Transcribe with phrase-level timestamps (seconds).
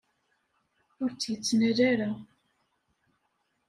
[1.01, 2.09] Ur tt-yettnal ara.